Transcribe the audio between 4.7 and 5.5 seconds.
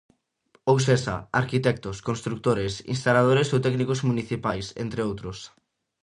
entre outros.